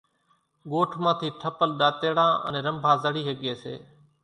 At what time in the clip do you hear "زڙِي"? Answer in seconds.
3.03-3.21